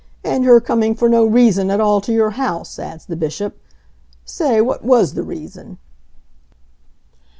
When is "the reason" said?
5.13-5.77